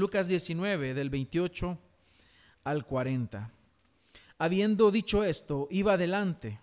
[0.00, 1.78] Lucas 19 del 28
[2.64, 3.52] al 40.
[4.38, 6.58] Habiendo dicho esto, iba adelante,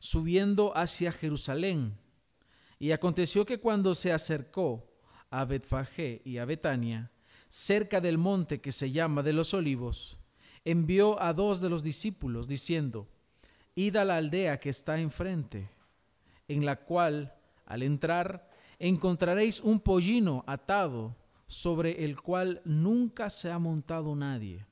[0.00, 1.96] subiendo hacia Jerusalén.
[2.80, 4.84] Y aconteció que cuando se acercó
[5.30, 7.12] a Betfagé y a Betania,
[7.48, 10.18] cerca del monte que se llama de los olivos,
[10.64, 13.06] envió a dos de los discípulos, diciendo,
[13.76, 15.70] Id a la aldea que está enfrente,
[16.48, 17.32] en la cual,
[17.64, 21.14] al entrar, encontraréis un pollino atado,
[21.46, 24.66] sobre el cual nunca se ha montado nadie.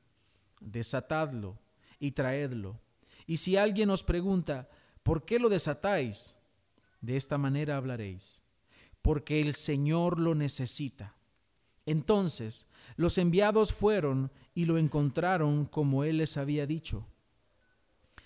[0.61, 1.59] Desatadlo
[1.99, 2.81] y traedlo.
[3.27, 4.69] Y si alguien os pregunta,
[5.03, 6.37] ¿por qué lo desatáis?
[7.01, 8.43] De esta manera hablaréis,
[9.03, 11.15] porque el Señor lo necesita.
[11.85, 12.67] Entonces
[12.97, 17.07] los enviados fueron y lo encontraron como él les había dicho.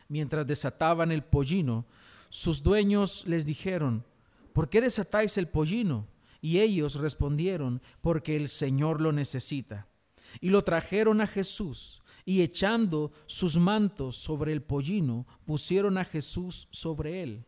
[0.08, 1.86] Mientras desataban el pollino,
[2.28, 4.04] sus dueños les dijeron,
[4.52, 6.06] ¿por qué desatáis el pollino?
[6.46, 9.88] Y ellos respondieron, porque el Señor lo necesita.
[10.40, 16.68] Y lo trajeron a Jesús, y echando sus mantos sobre el pollino, pusieron a Jesús
[16.70, 17.46] sobre él.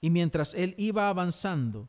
[0.00, 1.86] Y mientras él iba avanzando,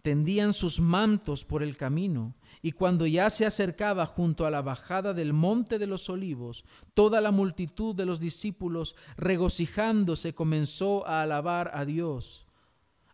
[0.00, 5.12] tendían sus mantos por el camino, y cuando ya se acercaba junto a la bajada
[5.12, 6.64] del monte de los olivos,
[6.94, 12.46] toda la multitud de los discípulos, regocijándose, comenzó a alabar a Dios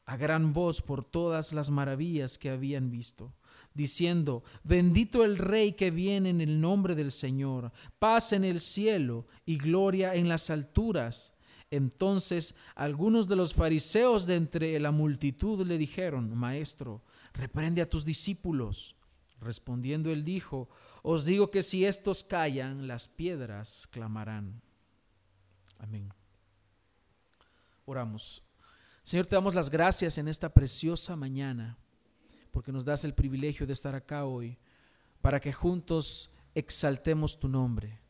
[0.07, 3.35] a gran voz por todas las maravillas que habían visto,
[3.75, 9.27] diciendo, bendito el Rey que viene en el nombre del Señor, paz en el cielo
[9.45, 11.35] y gloria en las alturas.
[11.73, 17.03] Entonces algunos de los fariseos de entre la multitud le dijeron, Maestro,
[17.35, 18.95] reprende a tus discípulos.
[19.41, 20.69] Respondiendo él dijo,
[21.03, 24.63] Os digo que si estos callan, las piedras clamarán.
[25.79, 26.09] Amén.
[27.85, 28.46] Oramos.
[29.07, 31.79] Señor, te damos las gracias en esta preciosa mañana,
[32.51, 34.59] porque nos das el privilegio de estar acá hoy,
[35.21, 38.01] para que juntos exaltemos tu nombre,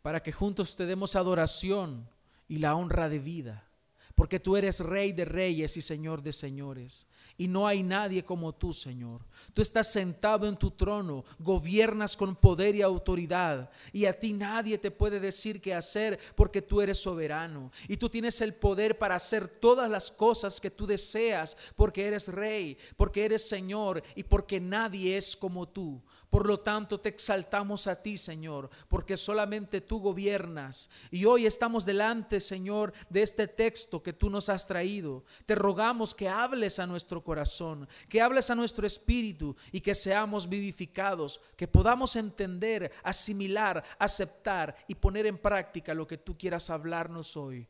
[0.00, 2.08] para que juntos te demos adoración
[2.48, 3.68] y la honra de vida,
[4.14, 7.06] porque tú eres rey de reyes y señor de señores
[7.40, 9.22] y no hay nadie como tú, Señor.
[9.54, 14.76] Tú estás sentado en tu trono, gobiernas con poder y autoridad, y a ti nadie
[14.76, 19.14] te puede decir qué hacer porque tú eres soberano, y tú tienes el poder para
[19.14, 24.60] hacer todas las cosas que tú deseas porque eres rey, porque eres Señor y porque
[24.60, 25.98] nadie es como tú.
[26.30, 30.88] Por lo tanto, te exaltamos a ti, Señor, porque solamente tú gobiernas.
[31.10, 35.24] Y hoy estamos delante, Señor, de este texto que tú nos has traído.
[35.44, 40.48] Te rogamos que hables a nuestro corazón, que hables a nuestro espíritu y que seamos
[40.48, 47.36] vivificados, que podamos entender, asimilar, aceptar y poner en práctica lo que tú quieras hablarnos
[47.36, 47.66] hoy.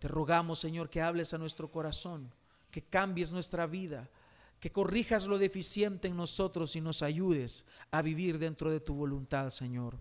[0.00, 2.34] Te rogamos, Señor, que hables a nuestro corazón,
[2.72, 4.08] que cambies nuestra vida
[4.60, 9.50] que corrijas lo deficiente en nosotros y nos ayudes a vivir dentro de tu voluntad,
[9.50, 9.96] Señor.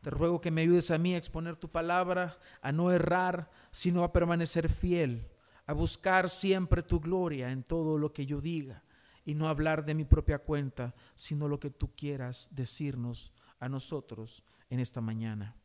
[0.00, 4.04] Te ruego que me ayudes a mí a exponer tu palabra, a no errar, sino
[4.04, 5.26] a permanecer fiel,
[5.66, 8.82] a buscar siempre tu gloria en todo lo que yo diga
[9.24, 14.44] y no hablar de mi propia cuenta, sino lo que tú quieras decirnos a nosotros
[14.68, 15.56] en esta mañana.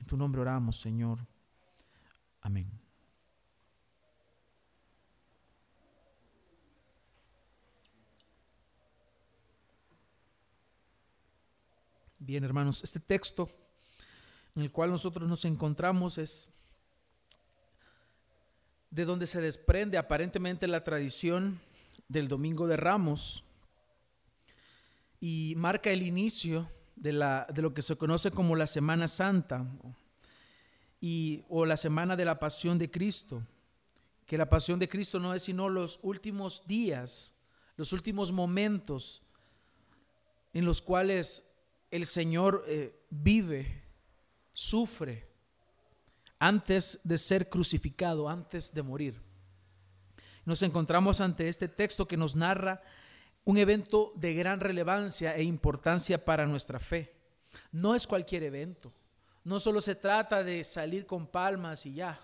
[0.00, 1.20] En tu nombre oramos, Señor.
[2.40, 2.87] Amén.
[12.20, 13.48] Bien, hermanos, este texto
[14.56, 16.50] en el cual nosotros nos encontramos es
[18.90, 21.60] de donde se desprende aparentemente la tradición
[22.08, 23.44] del Domingo de Ramos
[25.20, 29.64] y marca el inicio de, la, de lo que se conoce como la Semana Santa
[31.00, 33.46] y, o la Semana de la Pasión de Cristo,
[34.26, 37.38] que la Pasión de Cristo no es sino los últimos días,
[37.76, 39.22] los últimos momentos
[40.52, 41.47] en los cuales
[41.90, 43.82] el Señor eh, vive,
[44.52, 45.28] sufre,
[46.38, 49.20] antes de ser crucificado, antes de morir.
[50.44, 52.80] Nos encontramos ante este texto que nos narra
[53.44, 57.14] un evento de gran relevancia e importancia para nuestra fe.
[57.72, 58.92] No es cualquier evento,
[59.44, 62.20] no solo se trata de salir con palmas y ya,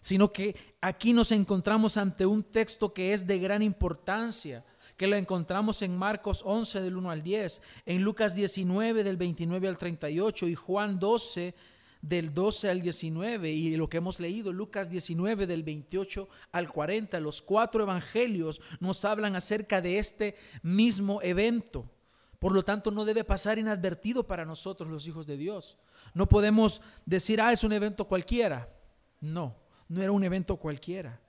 [0.00, 4.64] sino que aquí nos encontramos ante un texto que es de gran importancia
[4.96, 9.68] que la encontramos en Marcos 11 del 1 al 10, en Lucas 19 del 29
[9.68, 11.54] al 38 y Juan 12
[12.00, 17.20] del 12 al 19 y lo que hemos leído, Lucas 19 del 28 al 40,
[17.20, 21.90] los cuatro evangelios nos hablan acerca de este mismo evento.
[22.38, 25.78] Por lo tanto, no debe pasar inadvertido para nosotros los hijos de Dios.
[26.14, 28.72] No podemos decir, ah, es un evento cualquiera.
[29.20, 29.56] No,
[29.88, 31.20] no era un evento cualquiera.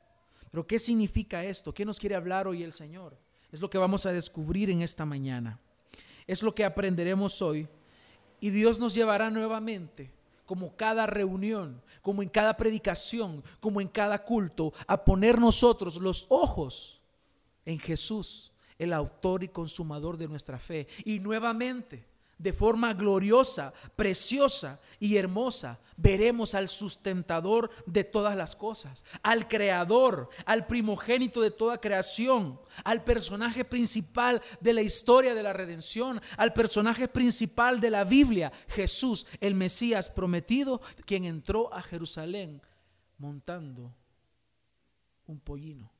[0.51, 1.73] Pero ¿qué significa esto?
[1.73, 3.17] ¿Qué nos quiere hablar hoy el Señor?
[3.51, 5.59] Es lo que vamos a descubrir en esta mañana.
[6.25, 7.67] Es lo que aprenderemos hoy.
[8.39, 10.11] Y Dios nos llevará nuevamente,
[10.45, 16.25] como cada reunión, como en cada predicación, como en cada culto, a poner nosotros los
[16.29, 17.01] ojos
[17.65, 20.87] en Jesús, el autor y consumador de nuestra fe.
[21.03, 22.05] Y nuevamente
[22.37, 30.29] de forma gloriosa, preciosa y hermosa, veremos al sustentador de todas las cosas, al creador,
[30.45, 36.53] al primogénito de toda creación, al personaje principal de la historia de la redención, al
[36.53, 42.61] personaje principal de la Biblia, Jesús, el Mesías prometido, quien entró a Jerusalén
[43.17, 43.95] montando
[45.25, 45.91] un pollino.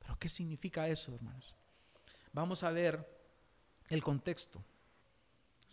[0.00, 1.54] Pero ¿qué significa eso, hermanos?
[2.32, 3.08] Vamos a ver
[3.88, 4.62] el contexto.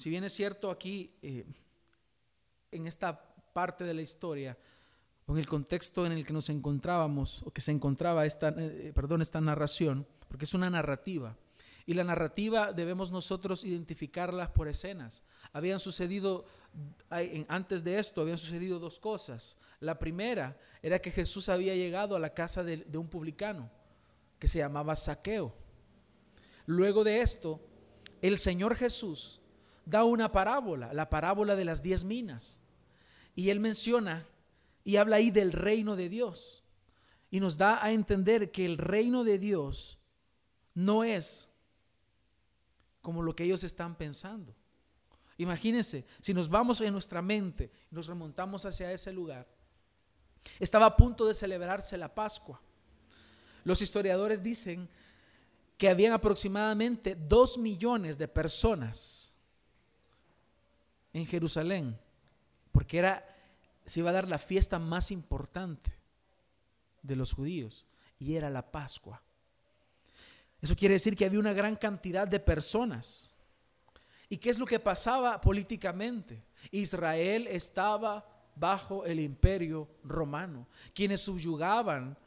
[0.02, 1.46] Si bien es cierto aquí, eh,
[2.72, 4.58] en esta parte de la historia,
[5.28, 9.22] en el contexto en el que nos encontrábamos, o que se encontraba esta, eh, perdón,
[9.22, 11.38] esta narración, porque es una narrativa,
[11.86, 15.22] y la narrativa debemos nosotros identificarla por escenas.
[15.54, 16.46] Habían sucedido,
[17.48, 19.60] antes de esto, habían sucedido dos cosas.
[19.82, 23.70] La primera era que Jesús había llegado a la casa de, de un publicano
[24.40, 25.54] que se llamaba Saqueo.
[26.66, 27.62] Luego de esto,
[28.24, 29.41] el Señor Jesús
[29.86, 32.60] da una parábola, la parábola de las diez minas.
[33.36, 34.26] Y él menciona
[34.84, 36.64] y habla ahí del reino de Dios.
[37.30, 40.00] Y nos da a entender que el reino de Dios
[40.74, 41.50] no es
[43.02, 44.56] como lo que ellos están pensando.
[45.38, 49.48] Imagínense, si nos vamos en nuestra mente y nos remontamos hacia ese lugar,
[50.60, 52.62] estaba a punto de celebrarse la Pascua.
[53.64, 54.90] Los historiadores dicen
[55.78, 59.31] que habían aproximadamente dos millones de personas
[61.14, 62.00] en Jerusalén,
[62.72, 63.26] porque era,
[63.86, 65.92] se iba a dar la fiesta más importante
[67.02, 67.86] de los judíos,
[68.20, 69.22] y era la Pascua.
[70.62, 73.36] Eso quiere decir que había una gran cantidad de personas.
[74.30, 76.44] ¿Y qué es lo que pasaba políticamente?
[76.72, 78.26] Israel estaba
[78.56, 82.18] bajo el imperio romano, quienes subyugaban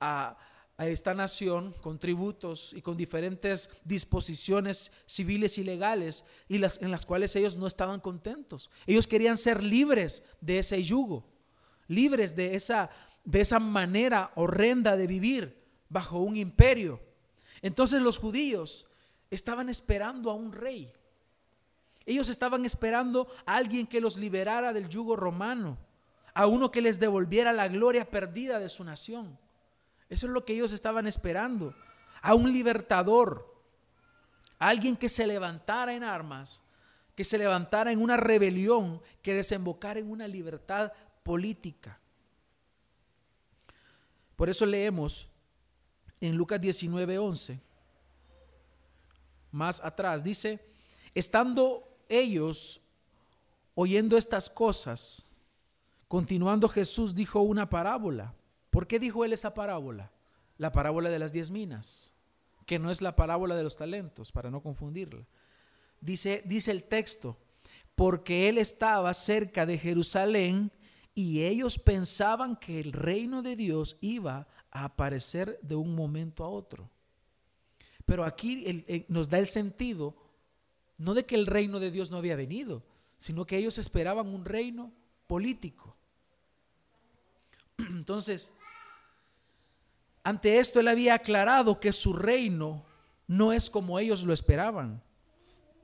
[0.00, 0.36] a
[0.76, 6.90] a esta nación con tributos y con diferentes disposiciones civiles y legales y las, en
[6.90, 8.70] las cuales ellos no estaban contentos.
[8.86, 11.32] Ellos querían ser libres de ese yugo,
[11.86, 12.90] libres de esa,
[13.24, 17.00] de esa manera horrenda de vivir bajo un imperio.
[17.62, 18.86] Entonces los judíos
[19.30, 20.92] estaban esperando a un rey.
[22.04, 25.78] Ellos estaban esperando a alguien que los liberara del yugo romano,
[26.34, 29.38] a uno que les devolviera la gloria perdida de su nación.
[30.14, 31.74] Eso es lo que ellos estaban esperando.
[32.22, 33.52] A un libertador,
[34.60, 36.62] alguien que se levantara en armas,
[37.16, 40.92] que se levantara en una rebelión, que desembocara en una libertad
[41.24, 41.98] política.
[44.36, 45.28] Por eso leemos
[46.20, 47.58] en Lucas 19:11,
[49.50, 50.64] más atrás, dice,
[51.12, 52.80] estando ellos
[53.74, 55.26] oyendo estas cosas,
[56.06, 58.32] continuando Jesús dijo una parábola
[58.74, 60.10] ¿Por qué dijo él esa parábola?
[60.58, 62.16] La parábola de las diez minas,
[62.66, 65.24] que no es la parábola de los talentos, para no confundirla.
[66.00, 67.38] Dice, dice el texto,
[67.94, 70.72] porque él estaba cerca de Jerusalén
[71.14, 76.48] y ellos pensaban que el reino de Dios iba a aparecer de un momento a
[76.48, 76.90] otro.
[78.04, 80.16] Pero aquí nos da el sentido,
[80.98, 82.82] no de que el reino de Dios no había venido,
[83.18, 84.90] sino que ellos esperaban un reino
[85.28, 85.96] político.
[87.90, 88.52] Entonces,
[90.22, 92.84] ante esto él había aclarado que su reino
[93.26, 95.02] no es como ellos lo esperaban.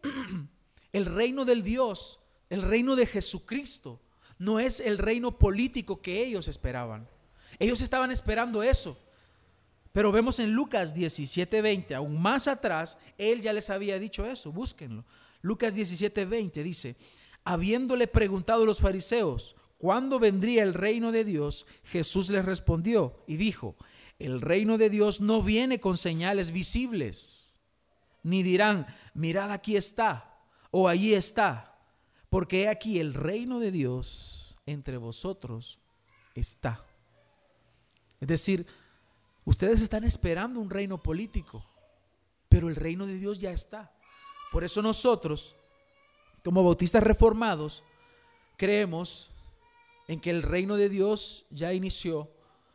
[0.92, 4.00] El reino del Dios, el reino de Jesucristo,
[4.38, 7.08] no es el reino político que ellos esperaban.
[7.60, 8.98] Ellos estaban esperando eso.
[9.92, 15.04] Pero vemos en Lucas 17:20, aún más atrás, él ya les había dicho eso, búsquenlo.
[15.42, 16.96] Lucas 17:20 dice,
[17.44, 21.66] habiéndole preguntado los fariseos, ¿cuándo vendría el reino de Dios?
[21.84, 23.76] Jesús les respondió y dijo,
[24.18, 27.58] el reino de Dios no viene con señales visibles,
[28.22, 30.38] ni dirán, mirad aquí está
[30.70, 31.78] o allí está,
[32.28, 35.80] porque aquí el reino de Dios entre vosotros
[36.34, 36.84] está.
[38.20, 38.66] Es decir,
[39.46, 41.64] ustedes están esperando un reino político,
[42.50, 43.90] pero el reino de Dios ya está.
[44.52, 45.56] Por eso nosotros,
[46.44, 47.82] como bautistas reformados,
[48.58, 49.30] creemos
[50.10, 52.28] en que el reino de Dios ya inició,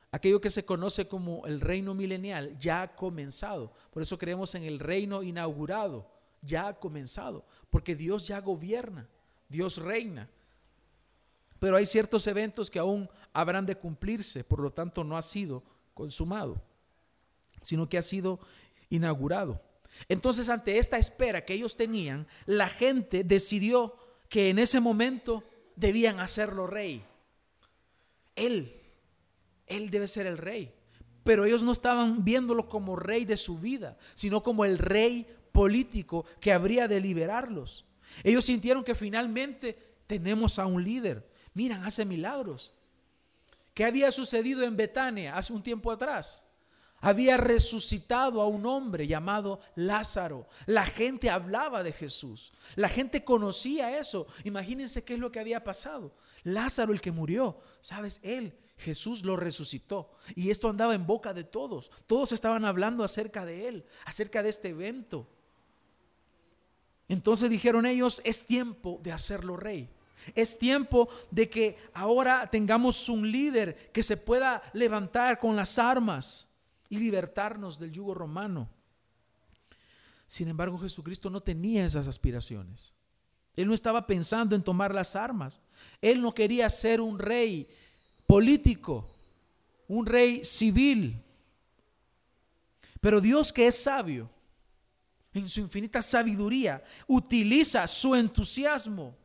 [0.10, 3.74] aquello que se conoce como el reino milenial ya ha comenzado.
[3.92, 6.10] Por eso creemos en el reino inaugurado,
[6.42, 9.10] ya ha comenzado, porque Dios ya gobierna,
[9.50, 10.30] Dios reina.
[11.60, 15.62] Pero hay ciertos eventos que aún habrán de cumplirse, por lo tanto no ha sido
[15.94, 16.62] consumado,
[17.62, 18.40] sino que ha sido
[18.90, 19.62] inaugurado.
[20.08, 23.94] Entonces, ante esta espera que ellos tenían, la gente decidió
[24.30, 25.44] que en ese momento
[25.76, 27.04] debían hacerlo rey.
[28.36, 28.82] Él,
[29.68, 30.74] él debe ser el rey.
[31.24, 36.26] Pero ellos no estaban viéndolo como rey de su vida, sino como el rey político
[36.40, 37.86] que habría de liberarlos.
[38.24, 39.76] Ellos sintieron que finalmente
[40.06, 41.28] tenemos a un líder.
[41.54, 42.74] Miran, hace milagros.
[43.74, 46.46] ¿Qué había sucedido en Betania hace un tiempo atrás?
[47.06, 50.48] había resucitado a un hombre llamado Lázaro.
[50.66, 52.52] La gente hablaba de Jesús.
[52.76, 54.26] La gente conocía eso.
[54.44, 56.16] Imagínense qué es lo que había pasado.
[56.44, 58.20] Lázaro el que murió, ¿sabes?
[58.24, 60.10] Él, Jesús lo resucitó.
[60.34, 61.92] Y esto andaba en boca de todos.
[62.08, 65.30] Todos estaban hablando acerca de él, acerca de este evento.
[67.08, 69.88] Entonces dijeron ellos, es tiempo de hacerlo rey.
[70.34, 76.50] Es tiempo de que ahora tengamos un líder que se pueda levantar con las armas
[76.90, 78.68] y libertarnos del yugo romano.
[80.26, 82.96] Sin embargo, Jesucristo no tenía esas aspiraciones.
[83.56, 85.60] Él no estaba pensando en tomar las armas.
[86.02, 87.68] Él no quería ser un rey
[88.26, 89.08] político,
[89.88, 91.22] un rey civil.
[93.00, 94.30] Pero Dios que es sabio,
[95.34, 99.16] en su infinita sabiduría, utiliza su entusiasmo,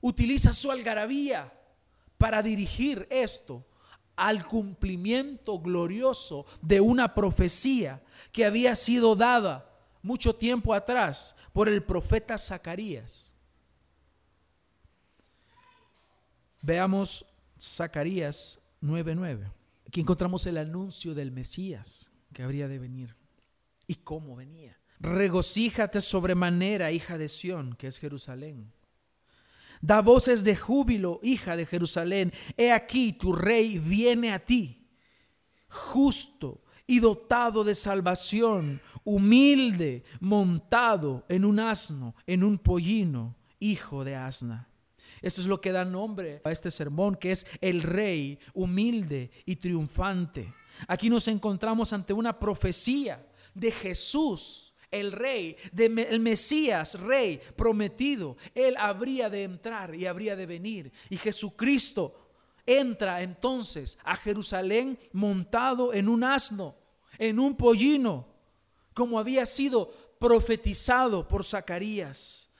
[0.00, 1.52] utiliza su algarabía
[2.18, 3.64] para dirigir esto
[4.16, 9.66] al cumplimiento glorioso de una profecía que había sido dada
[10.02, 13.29] mucho tiempo atrás por el profeta Zacarías.
[16.62, 17.26] Veamos
[17.58, 19.50] Zacarías 9:9.
[19.86, 23.16] Aquí encontramos el anuncio del Mesías que habría de venir
[23.86, 24.78] y cómo venía.
[25.00, 28.72] Regocíjate sobremanera, hija de Sión, que es Jerusalén
[29.80, 32.32] Da voces de júbilo, hija de Jerusalén.
[32.56, 34.86] He aquí, tu rey viene a ti,
[35.68, 44.16] justo y dotado de salvación, humilde, montado en un asno, en un pollino, hijo de
[44.16, 44.68] asna.
[45.22, 49.56] Esto es lo que da nombre a este sermón, que es el rey humilde y
[49.56, 50.52] triunfante.
[50.88, 58.36] Aquí nos encontramos ante una profecía de Jesús el rey, de, el Mesías, rey prometido,
[58.54, 60.92] él habría de entrar y habría de venir.
[61.08, 62.30] Y Jesucristo
[62.66, 66.74] entra entonces a Jerusalén montado en un asno,
[67.18, 68.26] en un pollino,
[68.92, 72.50] como había sido profetizado por Zacarías.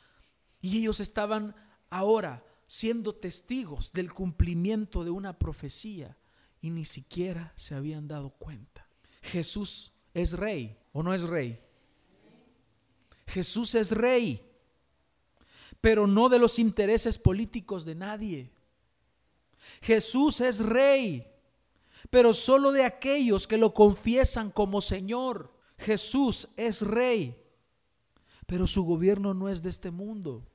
[0.60, 1.54] Y ellos estaban
[1.88, 6.16] ahora siendo testigos del cumplimiento de una profecía
[6.60, 8.86] y ni siquiera se habían dado cuenta.
[9.22, 11.58] Jesús es rey o no es rey.
[13.26, 14.48] Jesús es rey,
[15.80, 18.52] pero no de los intereses políticos de nadie.
[19.82, 21.26] Jesús es rey,
[22.08, 25.52] pero solo de aquellos que lo confiesan como Señor.
[25.76, 27.36] Jesús es rey,
[28.46, 30.46] pero su gobierno no es de este mundo.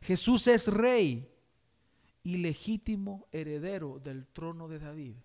[0.00, 1.28] Jesús es rey
[2.22, 5.16] y legítimo heredero del trono de David,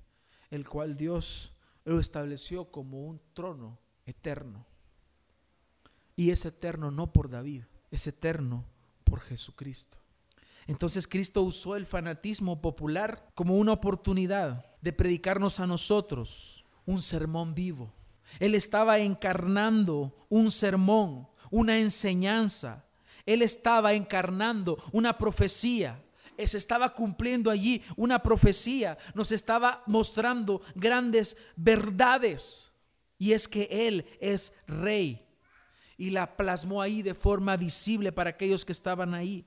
[0.50, 4.66] el cual Dios lo estableció como un trono eterno.
[6.16, 8.66] Y es eterno no por David, es eterno
[9.04, 9.98] por Jesucristo.
[10.68, 17.54] Entonces Cristo usó el fanatismo popular como una oportunidad de predicarnos a nosotros un sermón
[17.54, 17.94] vivo.
[18.40, 22.86] Él estaba encarnando un sermón, una enseñanza.
[23.26, 26.04] Él estaba encarnando una profecía.
[26.38, 28.98] Se estaba cumpliendo allí una profecía.
[29.14, 32.74] Nos estaba mostrando grandes verdades.
[33.18, 35.24] Y es que Él es rey
[35.98, 39.46] y la plasmó ahí de forma visible para aquellos que estaban ahí.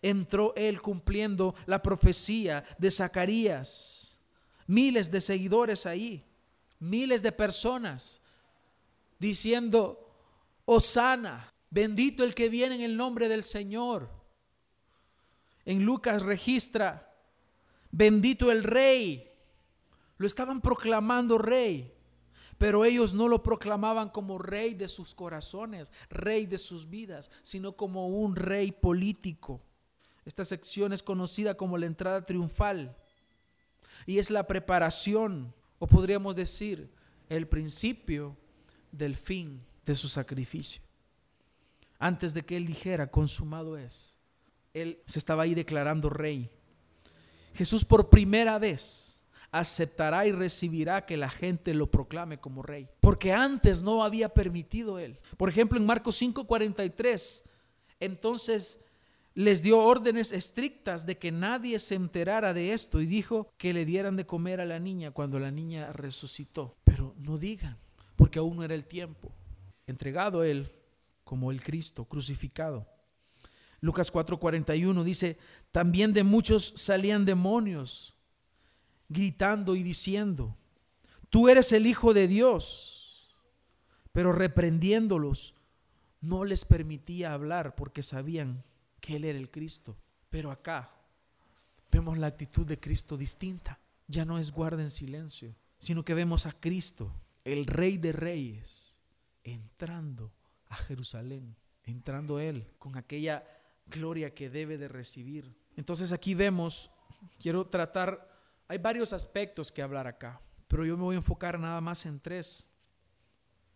[0.00, 4.18] Entró él cumpliendo la profecía de Zacarías.
[4.66, 6.24] Miles de seguidores ahí,
[6.78, 8.22] miles de personas
[9.18, 10.14] diciendo,
[10.66, 14.10] Osana, bendito el que viene en el nombre del Señor.
[15.64, 17.14] En Lucas registra,
[17.90, 19.30] bendito el rey.
[20.16, 21.94] Lo estaban proclamando rey.
[22.58, 27.76] Pero ellos no lo proclamaban como rey de sus corazones, rey de sus vidas, sino
[27.76, 29.62] como un rey político.
[30.24, 32.96] Esta sección es conocida como la entrada triunfal
[34.06, 36.90] y es la preparación, o podríamos decir,
[37.28, 38.36] el principio
[38.90, 40.87] del fin de su sacrificio.
[41.98, 44.18] Antes de que él dijera, consumado es,
[44.72, 46.50] él se estaba ahí declarando rey.
[47.54, 52.88] Jesús por primera vez aceptará y recibirá que la gente lo proclame como rey.
[53.00, 55.18] Porque antes no había permitido él.
[55.36, 57.44] Por ejemplo, en Marcos 5:43,
[58.00, 58.84] entonces
[59.34, 63.84] les dio órdenes estrictas de que nadie se enterara de esto y dijo que le
[63.84, 66.76] dieran de comer a la niña cuando la niña resucitó.
[66.84, 67.78] Pero no digan,
[68.16, 69.32] porque aún no era el tiempo.
[69.86, 70.70] Entregado él
[71.28, 72.88] como el Cristo, crucificado.
[73.82, 75.36] Lucas 4:41 dice,
[75.70, 78.14] también de muchos salían demonios,
[79.10, 80.56] gritando y diciendo,
[81.28, 83.36] tú eres el Hijo de Dios,
[84.10, 85.54] pero reprendiéndolos,
[86.22, 88.64] no les permitía hablar porque sabían
[88.98, 89.98] que Él era el Cristo.
[90.30, 90.90] Pero acá
[91.92, 93.78] vemos la actitud de Cristo distinta.
[94.06, 97.12] Ya no es guarda en silencio, sino que vemos a Cristo,
[97.44, 98.98] el Rey de Reyes,
[99.44, 100.32] entrando
[100.68, 103.44] a Jerusalén, entrando Él con aquella
[103.86, 105.56] gloria que debe de recibir.
[105.76, 106.90] Entonces aquí vemos,
[107.40, 108.28] quiero tratar,
[108.68, 112.20] hay varios aspectos que hablar acá, pero yo me voy a enfocar nada más en
[112.20, 112.70] tres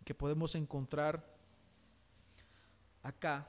[0.05, 1.33] que podemos encontrar
[3.03, 3.49] acá.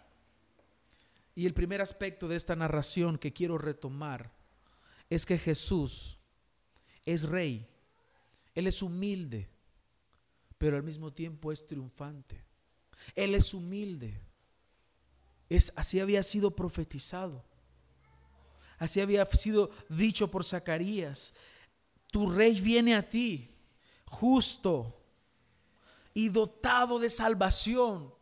[1.36, 4.32] Y el primer aspecto de esta narración que quiero retomar
[5.10, 6.20] es que Jesús
[7.06, 7.68] es rey,
[8.56, 9.50] Él es humilde,
[10.58, 12.46] pero al mismo tiempo es triunfante.
[13.16, 14.20] Él es humilde.
[15.50, 17.44] Es, así había sido profetizado.
[18.78, 21.34] Así había sido dicho por Zacarías.
[22.12, 23.56] Tu rey viene a ti,
[24.06, 25.00] justo
[26.14, 28.14] y dotado de salvación.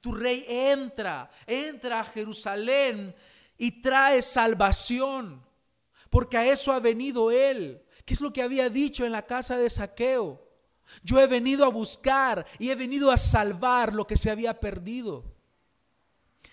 [0.00, 3.14] Tu rey entra, entra a Jerusalén
[3.58, 5.44] y trae salvación,
[6.08, 7.82] porque a eso ha venido él.
[8.04, 10.49] ¿Qué es lo que había dicho en la casa de Saqueo?
[11.02, 15.24] Yo he venido a buscar y he venido a salvar lo que se había perdido.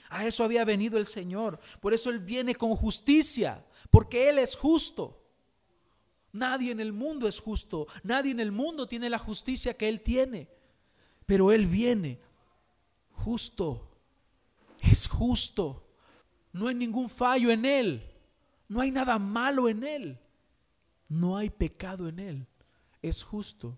[0.10, 1.60] A eso había venido el Señor.
[1.82, 5.24] Por eso Él viene con justicia, porque Él es justo.
[6.32, 7.88] Nadie en el mundo es justo.
[8.04, 10.48] Nadie en el mundo tiene la justicia que Él tiene.
[11.26, 12.20] Pero Él viene
[13.12, 13.90] justo.
[14.82, 15.84] Es justo.
[16.54, 18.14] No hay ningún fallo en Él.
[18.68, 20.20] No hay nada malo en Él.
[21.10, 22.48] No hay pecado en Él.
[23.02, 23.78] Es justo.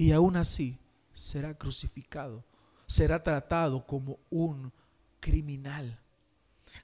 [0.00, 0.78] Y aún así
[1.12, 2.42] será crucificado.
[2.86, 4.72] Será tratado como un
[5.20, 6.00] criminal.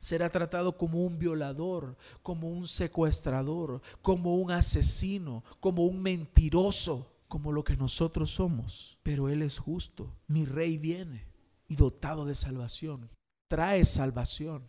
[0.00, 7.52] Será tratado como un violador, como un secuestrador, como un asesino, como un mentiroso, como
[7.52, 8.98] lo que nosotros somos.
[9.02, 10.14] Pero Él es justo.
[10.26, 11.24] Mi rey viene
[11.68, 13.08] y dotado de salvación.
[13.48, 14.68] Trae salvación.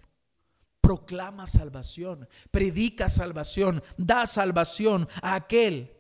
[0.80, 2.30] Proclama salvación.
[2.50, 3.84] Predica salvación.
[3.98, 5.97] Da salvación a aquel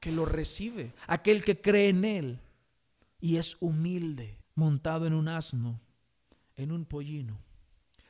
[0.00, 2.40] que lo recibe, aquel que cree en Él.
[3.20, 5.78] Y es humilde, montado en un asno
[6.62, 7.38] en un pollino.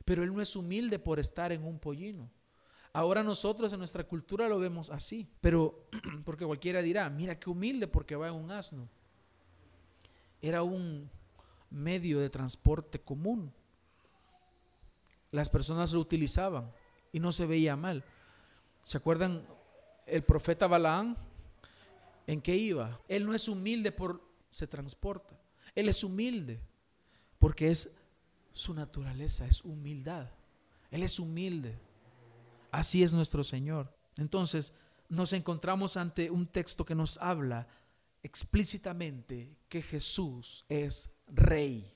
[0.03, 2.29] Pero él no es humilde por estar en un pollino.
[2.93, 5.87] Ahora nosotros en nuestra cultura lo vemos así, pero
[6.25, 8.89] porque cualquiera dirá, mira qué humilde porque va en un asno.
[10.41, 11.09] Era un
[11.69, 13.53] medio de transporte común.
[15.31, 16.71] Las personas lo utilizaban
[17.13, 18.03] y no se veía mal.
[18.83, 19.45] ¿Se acuerdan
[20.07, 21.15] el profeta Balaán?
[22.31, 23.01] ¿En qué iba?
[23.09, 25.37] Él no es humilde por se transporta.
[25.75, 26.61] Él es humilde
[27.37, 27.97] porque es
[28.53, 30.29] su naturaleza es humildad.
[30.91, 31.77] Él es humilde.
[32.71, 33.93] Así es nuestro Señor.
[34.15, 34.71] Entonces
[35.09, 37.67] nos encontramos ante un texto que nos habla
[38.23, 41.93] explícitamente que Jesús es rey.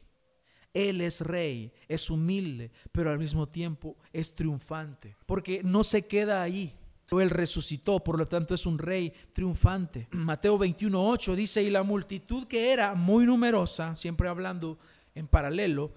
[0.73, 6.41] Él es rey, es humilde, pero al mismo tiempo es triunfante, porque no se queda
[6.41, 6.77] ahí.
[7.11, 10.07] Él resucitó, por lo tanto es un rey triunfante.
[10.11, 14.77] Mateo 21.8 dice, y la multitud que era muy numerosa, siempre hablando
[15.13, 15.91] en paralelo,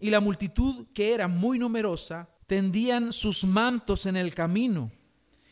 [0.00, 4.90] y la multitud, que era muy numerosa, tendían sus mantos en el camino,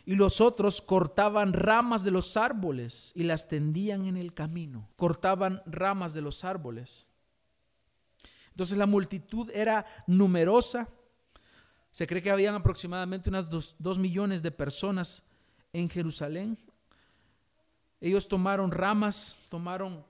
[0.04, 4.88] y los otros cortaban ramas de los árboles y las tendían en el camino.
[4.96, 7.08] Cortaban ramas de los árboles.
[8.50, 10.88] Entonces la multitud era numerosa.
[11.92, 15.22] Se cree que habían aproximadamente unas dos, millones de personas
[15.72, 16.58] en Jerusalén.
[18.00, 20.04] Ellos tomaron ramas, tomaron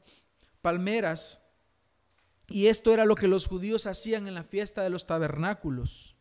[0.61, 1.43] palmeras
[2.49, 6.16] y esto era lo que los judíos hacían en la fiesta de los tabernáculos.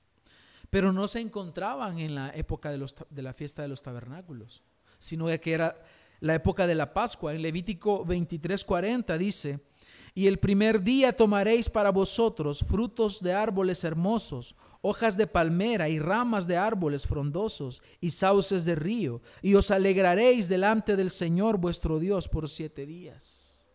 [0.70, 4.62] Pero no se encontraban en la época de, de la fiesta de los tabernáculos,
[5.00, 5.84] sino que era
[6.20, 7.34] la época de la Pascua.
[7.34, 9.60] En Levítico 23:40 dice,
[10.14, 16.00] y el primer día tomaréis para vosotros frutos de árboles hermosos, hojas de palmera y
[16.00, 22.00] ramas de árboles frondosos y sauces de río, y os alegraréis delante del Señor vuestro
[22.00, 23.70] Dios por siete días.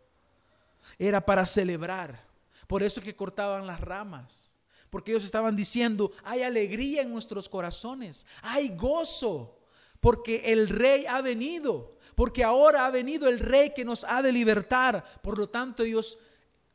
[0.99, 2.25] Era para celebrar
[2.67, 4.55] por eso que cortaban las ramas.
[4.91, 9.59] Porque ellos estaban diciendo, hay alegría en nuestros corazones, hay gozo,
[10.05, 14.33] porque el rey ha venido, porque ahora ha venido el rey que nos ha de
[14.33, 15.03] libertar.
[15.23, 16.19] Por lo tanto, ellos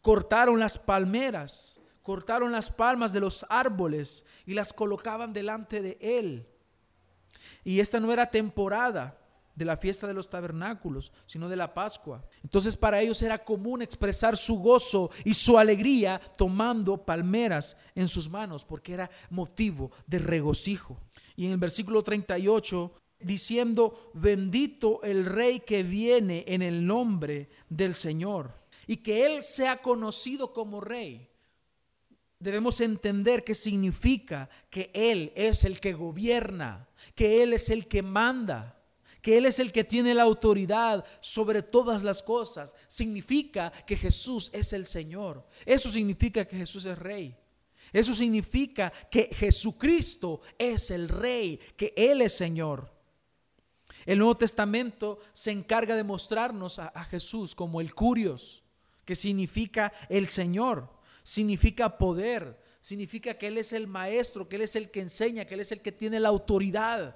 [0.01, 6.47] cortaron las palmeras, cortaron las palmas de los árboles y las colocaban delante de él.
[7.63, 9.15] Y esta no era temporada
[9.53, 12.25] de la fiesta de los tabernáculos, sino de la Pascua.
[12.41, 18.27] Entonces para ellos era común expresar su gozo y su alegría tomando palmeras en sus
[18.27, 20.97] manos, porque era motivo de regocijo.
[21.35, 27.93] Y en el versículo 38 diciendo, bendito el rey que viene en el nombre del
[27.93, 28.53] Señor,
[28.87, 31.27] y que Él sea conocido como rey.
[32.39, 38.01] Debemos entender que significa que Él es el que gobierna, que Él es el que
[38.01, 38.79] manda
[39.21, 44.49] que Él es el que tiene la autoridad sobre todas las cosas, significa que Jesús
[44.53, 45.45] es el Señor.
[45.65, 47.35] Eso significa que Jesús es Rey.
[47.91, 52.98] Eso significa que Jesucristo es el Rey, que Él es Señor.
[54.09, 58.63] El Nuevo Testamento se encarga de mostrarnos a, Jesús como el Curios,
[59.05, 60.89] que significa el Señor,
[61.21, 65.53] significa poder, significa que Él es el Maestro, que Él es el que enseña, que
[65.53, 67.15] Él es el que tiene la autoridad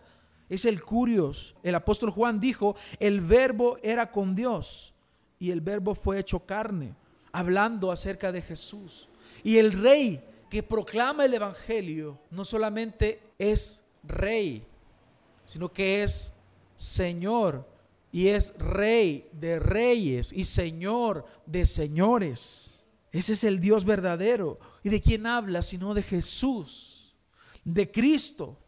[0.50, 1.56] es el curios.
[1.64, 4.94] El apóstol Juan dijo, el verbo era con Dios
[5.40, 6.94] y el verbo fue hecho carne,
[7.32, 9.10] hablando acerca de Jesús.
[9.44, 14.64] Y el rey que proclama el Evangelio no solamente es rey,
[15.44, 16.36] sino que es
[16.76, 17.68] Señor
[18.14, 22.86] y es rey de reyes y Señor de señores.
[23.12, 24.60] Ese es el Dios verdadero.
[24.84, 27.16] ¿Y de quién habla sino de Jesús,
[27.64, 28.60] de Cristo?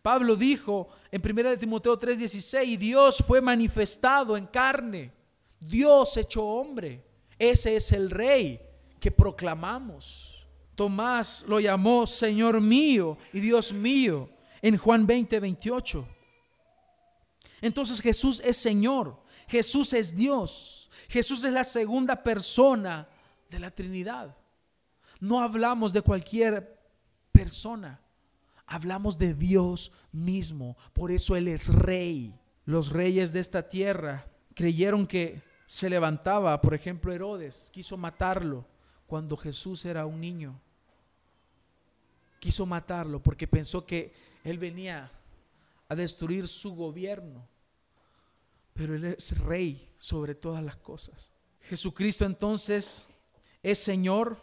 [0.00, 5.12] Pablo dijo en 1 Timoteo 3:16, Dios fue manifestado en carne,
[5.60, 7.04] Dios hecho hombre.
[7.38, 8.60] Ese es el rey
[8.98, 10.46] que proclamamos.
[10.74, 14.30] Tomás lo llamó Señor mío y Dios mío
[14.62, 16.15] en Juan 20, 28.
[17.66, 23.08] Entonces Jesús es Señor, Jesús es Dios, Jesús es la segunda persona
[23.50, 24.36] de la Trinidad.
[25.20, 26.80] No hablamos de cualquier
[27.32, 28.00] persona
[28.66, 30.76] hablamos de Dios mismo.
[30.92, 32.38] Por eso Él es rey.
[32.64, 38.66] Los reyes de esta tierra creyeron que se levantaba, por ejemplo, Herodes, quiso matarlo
[39.06, 40.60] cuando Jesús era un niño.
[42.40, 44.12] Quiso matarlo porque pensó que
[44.44, 45.10] Él venía
[45.88, 47.46] a destruir su gobierno.
[48.76, 51.30] Pero Él es rey sobre todas las cosas.
[51.62, 53.08] Jesucristo entonces
[53.62, 54.36] es Señor,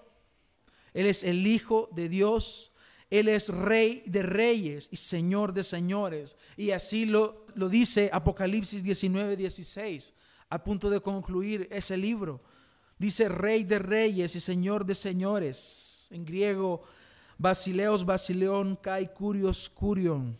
[0.93, 2.74] Él es el Hijo de Dios,
[3.13, 6.36] él es rey de reyes y señor de señores.
[6.58, 10.15] Y así lo, lo dice Apocalipsis 19, 16,
[10.50, 12.41] a punto de concluir ese libro.
[12.98, 16.08] Dice rey de reyes y señor de señores.
[16.10, 16.82] En griego,
[17.38, 20.36] basileos, basileón, kai, curios, curion.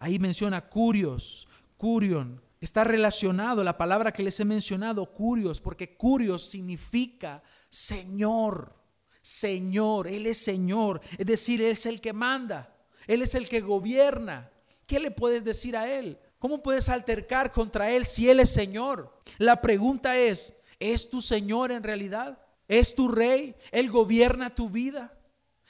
[0.00, 2.42] Ahí menciona curios, curion.
[2.60, 8.78] Está relacionado la palabra que les he mencionado, curios, porque curios significa Señor.
[9.22, 12.74] Señor, Él es Señor, es decir, Él es el que manda,
[13.06, 14.50] Él es el que gobierna.
[14.86, 16.18] ¿Qué le puedes decir a Él?
[16.38, 19.14] ¿Cómo puedes altercar contra Él si Él es Señor?
[19.38, 22.38] La pregunta es, ¿es tu Señor en realidad?
[22.66, 23.54] ¿Es tu Rey?
[23.72, 25.12] ¿Él gobierna tu vida?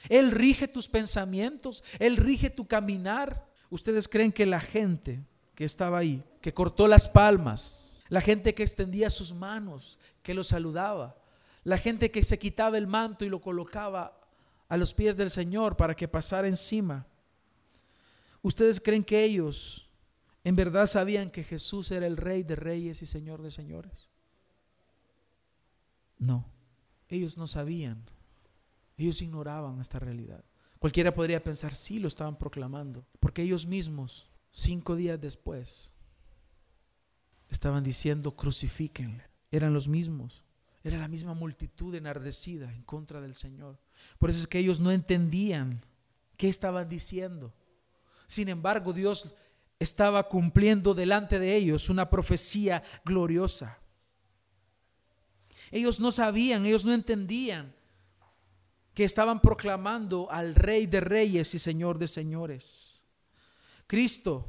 [0.09, 1.83] ¿Él rige tus pensamientos?
[1.99, 3.47] ¿Él rige tu caminar?
[3.69, 5.25] ¿Ustedes creen que la gente
[5.55, 10.43] que estaba ahí, que cortó las palmas, la gente que extendía sus manos, que lo
[10.43, 11.17] saludaba,
[11.63, 14.19] la gente que se quitaba el manto y lo colocaba
[14.67, 17.05] a los pies del Señor para que pasara encima.
[18.41, 19.87] ¿Ustedes creen que ellos
[20.43, 24.09] en verdad sabían que Jesús era el rey de reyes y señor de señores?
[26.17, 26.45] No,
[27.09, 28.03] ellos no sabían.
[28.97, 30.43] Ellos ignoraban esta realidad.
[30.79, 35.91] Cualquiera podría pensar, sí, lo estaban proclamando, porque ellos mismos, cinco días después,
[37.49, 39.25] estaban diciendo, crucifíquenle.
[39.51, 40.43] Eran los mismos.
[40.83, 43.79] Era la misma multitud enardecida en contra del Señor.
[44.17, 45.83] Por eso es que ellos no entendían
[46.37, 47.53] qué estaban diciendo.
[48.25, 49.35] Sin embargo, Dios
[49.77, 53.79] estaba cumpliendo delante de ellos una profecía gloriosa.
[55.69, 57.75] Ellos no sabían, ellos no entendían
[58.93, 63.00] que estaban proclamando al Rey de Reyes y Señor de Señores.
[63.91, 64.47] Cristo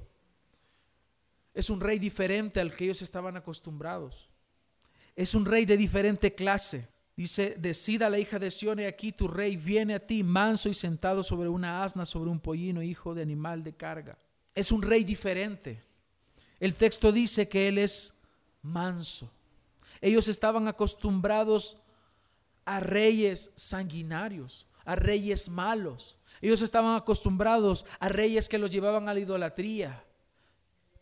[1.52, 4.30] es un rey diferente al que ellos estaban acostumbrados.
[5.16, 6.88] Es un rey de diferente clase.
[7.16, 10.74] Dice, decida la hija de Sión, y aquí tu rey viene a ti, manso y
[10.74, 14.16] sentado sobre una asna, sobre un pollino, hijo de animal de carga.
[14.54, 15.82] Es un rey diferente.
[16.60, 18.14] El texto dice que él es
[18.62, 19.28] manso.
[20.00, 21.78] Ellos estaban acostumbrados
[22.64, 26.16] a reyes sanguinarios, a reyes malos.
[26.42, 30.04] Ellos estaban acostumbrados a reyes que los llevaban a la idolatría.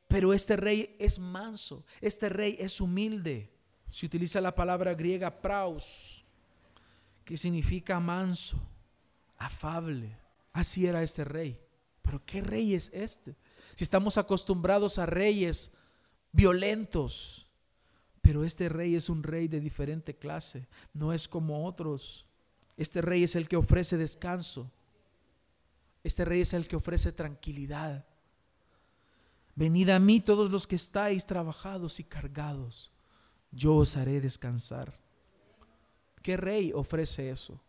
[0.07, 3.50] Pero este rey es manso, este rey es humilde.
[3.88, 6.24] Se utiliza la palabra griega praus,
[7.24, 8.61] que significa manso,
[9.38, 10.16] afable.
[10.53, 11.59] Así era este rey.
[12.03, 13.35] Pero ¿qué rey es este?
[13.74, 15.72] Si estamos acostumbrados a reyes
[16.33, 17.46] violentos.
[18.20, 22.26] Pero este rey es un rey de diferente clase, no es como otros.
[22.76, 24.70] Este rey es el que ofrece descanso.
[26.03, 28.05] Este rey es el que ofrece tranquilidad.
[29.55, 32.91] Venid a mí todos los que estáis trabajados y cargados,
[33.51, 34.95] yo os haré descansar.
[36.23, 37.61] ¿Qué rey ofrece eso?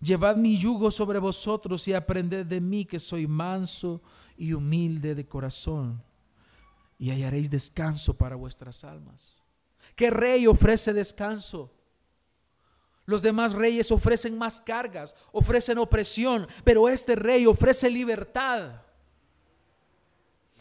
[0.00, 4.00] Llevad mi yugo sobre vosotros y aprended de mí que soy manso
[4.36, 6.02] y humilde de corazón,
[6.98, 9.44] y hallaréis descanso para vuestras almas.
[9.96, 11.72] ¿Qué rey ofrece descanso?
[13.08, 18.82] Los demás reyes ofrecen más cargas, ofrecen opresión, pero este rey ofrece libertad.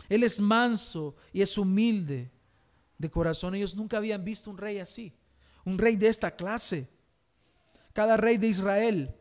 [0.08, 2.32] Él es manso y es humilde
[2.98, 3.54] de corazón.
[3.54, 5.12] Ellos nunca habían visto un rey así,
[5.66, 6.88] un rey de esta clase.
[7.92, 9.14] Cada rey de Israel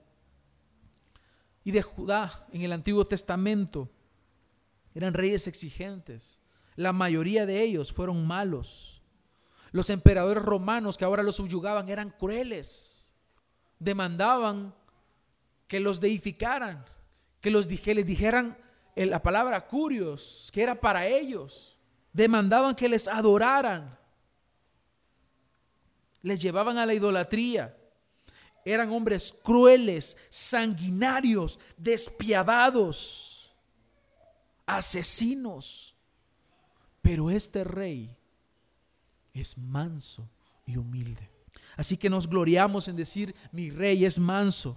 [1.65, 3.91] y de Judá en el Antiguo Testamento
[4.95, 6.41] eran reyes exigentes.
[6.77, 9.03] La mayoría de ellos fueron malos.
[9.73, 12.96] Los emperadores romanos que ahora los subyugaban eran crueles
[13.79, 14.75] demandaban
[15.67, 16.85] que los deificaran,
[17.41, 18.57] que, los, les dijeran
[18.95, 21.77] la palabra curios, que era para ellos.
[22.13, 23.99] Demandaban que les adoraran.
[26.23, 27.77] Les llevaban a la idolatría.
[28.65, 33.55] Eran hombres crueles, sanguinarios, despiadados,
[34.65, 35.95] asesinos.
[37.03, 38.17] Pero este rey
[39.33, 40.29] es manso
[40.65, 41.36] y humilde.
[41.77, 44.77] Así que nos gloriamos en decir, mi rey es manso,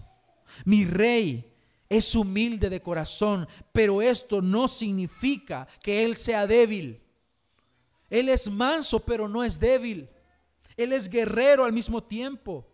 [0.66, 1.50] mi rey
[1.88, 7.02] es humilde de corazón, pero esto no significa que él sea débil.
[8.10, 10.10] Él es manso, pero no es débil.
[10.76, 12.68] Él es guerrero al mismo tiempo.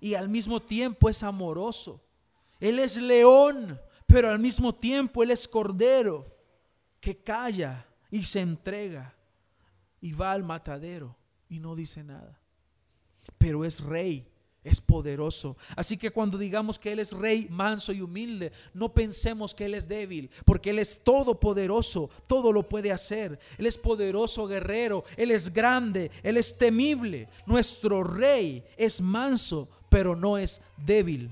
[0.00, 2.02] Y al mismo tiempo es amoroso.
[2.58, 6.26] Él es león, pero al mismo tiempo Él es cordero
[7.00, 9.14] que calla y se entrega
[10.00, 11.16] y va al matadero
[11.48, 12.38] y no dice nada
[13.44, 14.26] pero es rey,
[14.62, 15.58] es poderoso.
[15.76, 19.74] Así que cuando digamos que Él es rey manso y humilde, no pensemos que Él
[19.74, 23.38] es débil, porque Él es todopoderoso, todo lo puede hacer.
[23.58, 27.28] Él es poderoso guerrero, Él es grande, Él es temible.
[27.44, 31.30] Nuestro rey es manso, pero no es débil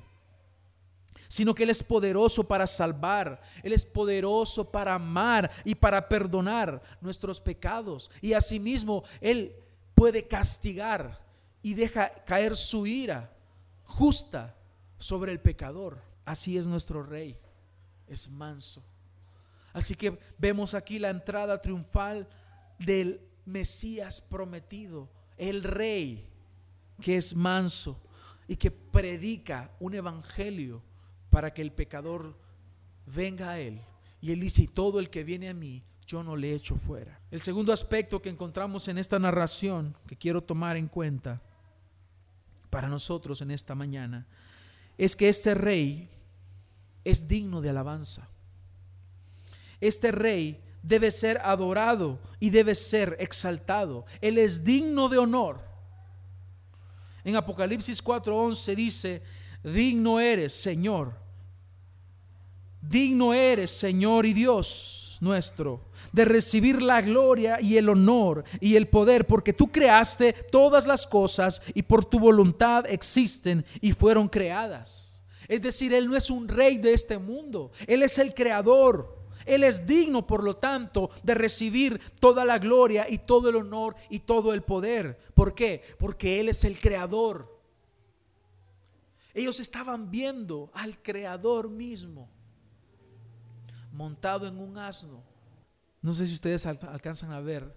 [1.29, 6.83] sino que Él es poderoso para salvar, Él es poderoso para amar y para perdonar
[7.01, 8.11] nuestros pecados.
[8.21, 9.57] Y asimismo, Él
[9.95, 11.22] puede castigar
[11.63, 13.33] y deja caer su ira
[13.85, 14.57] justa
[14.99, 16.03] sobre el pecador.
[16.25, 17.39] Así es nuestro rey,
[18.07, 18.83] es manso.
[19.73, 22.29] Así que vemos aquí la entrada triunfal
[22.79, 26.29] del Mesías prometido, el rey
[27.01, 28.01] que es manso
[28.47, 30.83] y que predica un evangelio
[31.31, 32.37] para que el pecador
[33.07, 33.81] venga a él.
[34.21, 37.21] Y él dice, y todo el que viene a mí, yo no le echo fuera.
[37.31, 41.41] El segundo aspecto que encontramos en esta narración que quiero tomar en cuenta
[42.73, 44.27] para nosotros en esta mañana
[44.97, 46.09] es que este rey
[47.05, 48.27] es digno de alabanza.
[49.79, 54.07] Este rey debe ser adorado y debe ser exaltado.
[54.23, 55.61] Él es digno de honor.
[57.25, 59.23] En Apocalipsis 4:11 dice,
[59.63, 61.13] digno eres, Señor.
[62.81, 68.89] Digno eres, Señor y Dios nuestro de recibir la gloria y el honor y el
[68.89, 75.25] poder, porque tú creaste todas las cosas y por tu voluntad existen y fueron creadas.
[75.49, 79.21] Es decir, Él no es un rey de este mundo, Él es el creador.
[79.45, 83.97] Él es digno, por lo tanto, de recibir toda la gloria y todo el honor
[84.09, 85.19] y todo el poder.
[85.35, 85.83] ¿Por qué?
[85.99, 87.61] Porque Él es el creador.
[89.35, 92.29] Ellos estaban viendo al creador mismo
[93.93, 95.23] montado en un asno
[96.03, 97.75] no sé si ustedes alcanzan a ver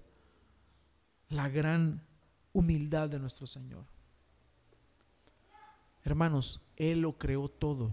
[1.30, 2.02] la gran
[2.54, 3.86] humildad de nuestro Señor.
[6.04, 7.92] Hermanos, Él lo creó todo.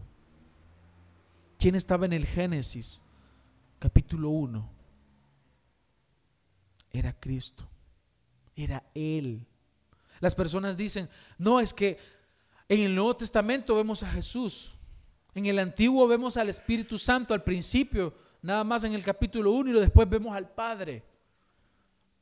[1.59, 3.03] ¿Quién estaba en el Génesis
[3.79, 4.71] capítulo 1?
[6.93, 7.69] Era Cristo.
[8.57, 9.47] Era Él.
[10.21, 11.99] Las personas dicen, no, es que
[12.69, 14.73] en el Nuevo Testamento vemos a Jesús.
[15.35, 19.71] En el Antiguo vemos al Espíritu Santo al principio nada más en el capítulo 1
[19.71, 21.03] y después vemos al Padre.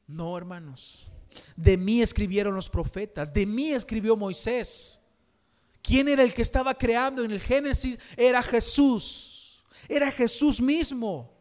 [0.06, 1.10] No, hermanos.
[1.56, 5.02] De mí escribieron los profetas, de mí escribió Moisés.
[5.82, 7.98] ¿Quién era el que estaba creando en el Génesis?
[8.16, 9.64] Era Jesús.
[9.88, 11.32] Era Jesús mismo.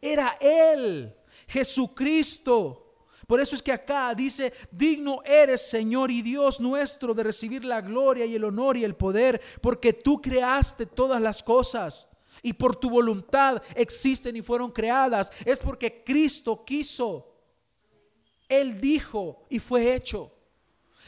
[0.00, 1.14] Era Él,
[1.48, 2.80] Jesucristo.
[3.26, 7.80] Por eso es que acá dice, digno eres Señor y Dios nuestro de recibir la
[7.80, 12.13] gloria y el honor y el poder, porque tú creaste todas las cosas
[12.44, 15.32] y por tu voluntad existen y fueron creadas.
[15.46, 17.26] Es porque Cristo quiso.
[18.46, 20.30] Él dijo y fue hecho.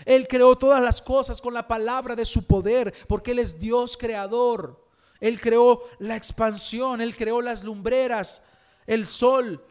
[0.06, 3.98] Él creó todas las cosas con la palabra de su poder, porque Él es Dios
[3.98, 4.82] creador.
[5.20, 8.42] Él creó la expansión, Él creó las lumbreras,
[8.86, 9.62] el sol,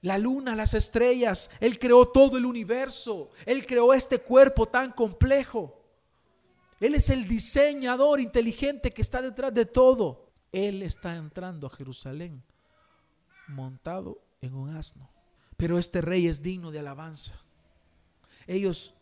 [0.00, 1.50] la luna, las estrellas.
[1.60, 3.30] Él creó todo el universo.
[3.44, 5.78] Él creó este cuerpo tan complejo.
[6.80, 10.29] Él es el diseñador inteligente que está detrás de todo.
[10.52, 12.42] Él está entrando a Jerusalén
[13.48, 15.08] montado en un asno.
[15.56, 17.38] Pero este rey es digno de alabanza.
[18.46, 18.94] Ellos,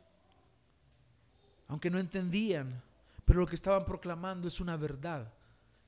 [1.68, 2.82] aunque no entendían,
[3.24, 5.32] pero lo que estaban proclamando es una verdad,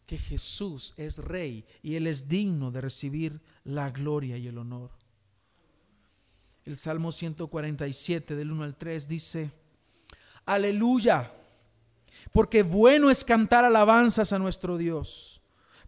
[0.07, 4.91] que Jesús es rey y Él es digno de recibir la gloria y el honor.
[6.65, 9.53] El Salmo 147 del 1 al 3 dice,
[10.45, 11.33] aleluya,
[12.33, 15.30] porque bueno es cantar alabanzas a nuestro Dios,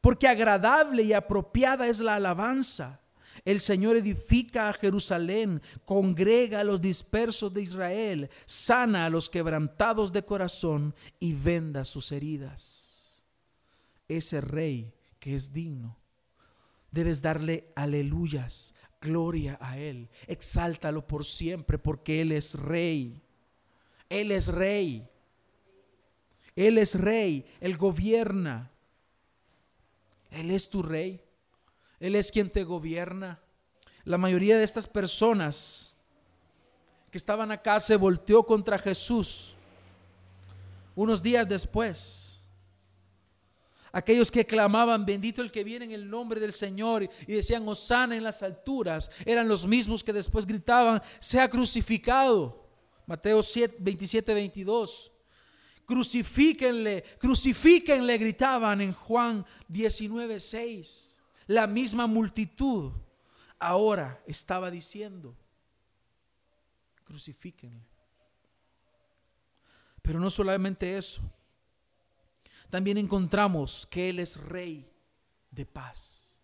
[0.03, 3.01] porque agradable y apropiada es la alabanza.
[3.45, 10.13] El Señor edifica a Jerusalén, congrega a los dispersos de Israel, sana a los quebrantados
[10.13, 13.25] de corazón y venda sus heridas.
[14.09, 15.97] Ese rey que es digno,
[16.91, 23.23] debes darle aleluyas, gloria a Él, exáltalo por siempre porque Él es rey.
[24.09, 25.09] Él es rey.
[26.57, 28.72] Él es rey, Él gobierna.
[30.33, 31.21] Él es tu rey.
[32.01, 33.41] Él es quien te gobierna.
[34.05, 35.95] La mayoría de estas personas
[37.11, 39.55] que estaban acá se volteó contra Jesús
[40.95, 42.43] unos días después.
[43.93, 48.17] Aquellos que clamaban, bendito el que viene en el nombre del Señor y decían, Osana
[48.17, 52.67] en las alturas, eran los mismos que después gritaban, sea crucificado.
[53.07, 55.13] Mateo 7, 27, 22.
[55.93, 61.13] Crucifíquenle, crucifíquenle, gritaban en Juan 19, 6
[61.47, 62.93] la misma multitud
[63.59, 65.37] ahora estaba diciendo,
[67.05, 67.87] crucifíquenle.
[70.01, 71.23] Pero no solamente eso,
[72.71, 74.91] también encontramos que Él es rey
[75.51, 76.39] de paz.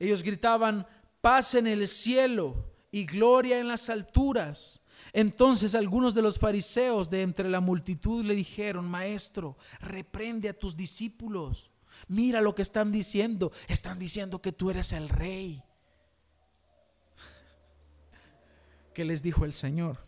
[0.00, 0.86] Ellos gritaban,
[1.20, 4.82] paz en el cielo y gloria en las alturas.
[5.16, 10.76] Entonces algunos de los fariseos de entre la multitud le dijeron, Maestro, reprende a tus
[10.76, 11.70] discípulos.
[12.06, 13.50] Mira lo que están diciendo.
[13.66, 15.62] Están diciendo que tú eres el rey.
[18.94, 20.06] ¿Qué les dijo el Señor?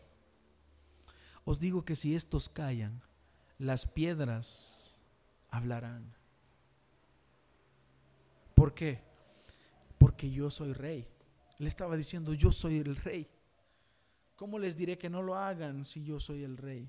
[1.46, 3.00] Os digo que si estos callan,
[3.56, 4.94] las piedras
[5.48, 6.14] hablarán.
[8.54, 9.00] ¿Por qué?
[9.96, 11.08] Porque yo soy rey.
[11.56, 13.26] Le estaba diciendo, yo soy el rey.
[14.38, 16.88] ¿Cómo les diré que no lo hagan si yo soy el rey?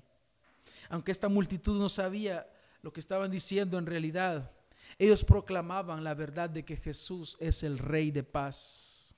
[0.88, 2.48] Aunque esta multitud no sabía
[2.80, 4.52] lo que estaban diciendo en realidad,
[5.00, 9.16] ellos proclamaban la verdad de que Jesús es el rey de paz.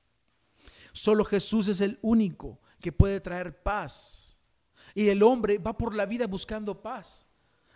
[0.95, 4.40] Solo Jesús es el único que puede traer paz.
[4.95, 7.27] Y el hombre va por la vida buscando paz.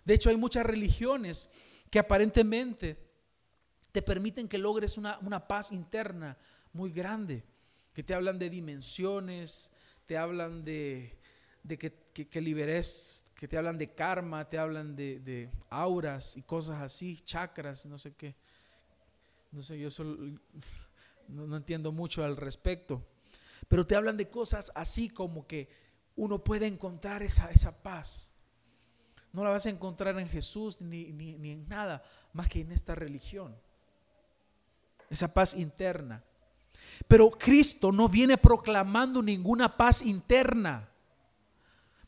[0.06, 1.50] De hecho, hay muchas religiones
[1.90, 2.96] que aparentemente
[3.92, 6.38] te permiten que logres una, paz interna
[6.72, 7.44] muy grande,
[7.92, 9.70] que te hablan de dimensiones,
[10.06, 11.18] te hablan de,
[11.68, 17.20] que, que liberes que te hablan de karma, te hablan de, auras y cosas así,
[17.20, 18.34] chakras, no sé qué.
[19.52, 20.38] No sé, yo solo,
[21.28, 23.06] no, entiendo mucho al respecto.
[23.68, 25.68] Pero te hablan de cosas así como que
[26.16, 28.32] uno puede encontrar esa, esa paz.
[29.32, 32.94] No la vas a encontrar en Jesús ni, ni en nada más que en esta
[32.94, 33.54] religión.
[35.10, 36.24] Esa paz interna.
[37.08, 40.88] Pero Cristo no viene proclamando ninguna paz interna.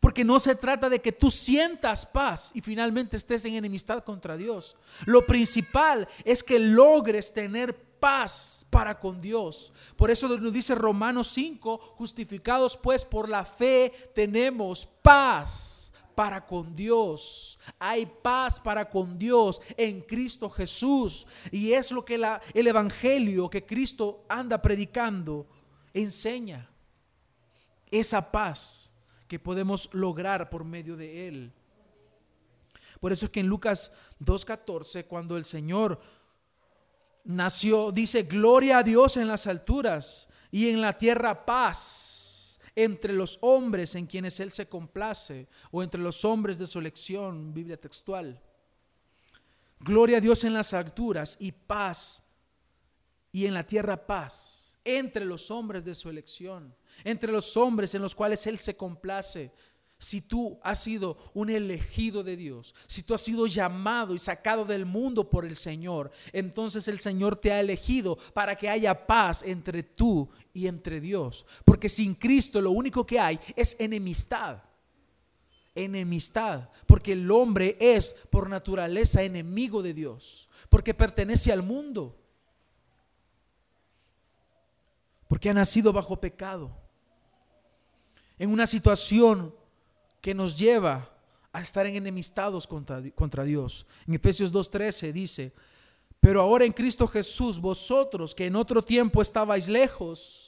[0.01, 4.37] Porque no se trata de que tú sientas paz y finalmente estés en enemistad contra
[4.37, 4.77] Dios.
[5.05, 9.73] Lo principal es que logres tener paz para con Dios.
[9.97, 15.78] Por eso nos dice Romanos 5, justificados pues por la fe tenemos paz
[16.19, 17.61] para con Dios.
[17.79, 21.25] Hay paz para con Dios en Cristo Jesús.
[21.53, 22.17] Y es lo que
[22.55, 25.47] el Evangelio que Cristo anda predicando
[25.95, 26.69] enseña.
[27.89, 28.91] Esa paz
[29.29, 31.53] que podemos lograr por medio de Él.
[32.99, 36.01] Por eso es que en Lucas 2.14, cuando el Señor
[37.23, 42.18] nació, dice, gloria a Dios en las alturas y en la tierra paz
[42.85, 47.53] entre los hombres en quienes Él se complace, o entre los hombres de su elección,
[47.53, 48.41] Biblia textual.
[49.81, 52.25] Gloria a Dios en las alturas y paz,
[53.33, 56.75] y en la tierra paz, entre los hombres de su elección
[57.05, 59.53] entre los hombres en los cuales Él se complace.
[60.01, 64.65] Si tú has sido un elegido de Dios, si tú has sido llamado y sacado
[64.65, 69.43] del mundo por el Señor, entonces el Señor te ha elegido para que haya paz
[69.43, 70.29] entre tú
[70.59, 71.47] y entre Dios.
[71.65, 74.59] Porque sin Cristo lo único que hay es enemistad.
[75.75, 76.69] Enemistad.
[76.85, 80.49] Porque el hombre es por naturaleza enemigo de Dios.
[80.69, 82.19] Porque pertenece al mundo.
[85.29, 86.77] Porque ha nacido bajo pecado.
[88.37, 89.55] En una situación
[90.21, 91.09] que nos lleva
[91.53, 93.87] a estar en enemistados contra, contra Dios.
[94.09, 95.53] En Efesios 2.13 dice,
[96.21, 100.48] pero ahora en Cristo Jesús, vosotros que en otro tiempo estabais lejos,